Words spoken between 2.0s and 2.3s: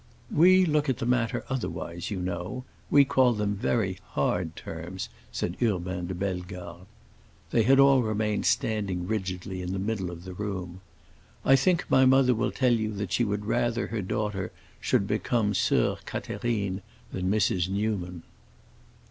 you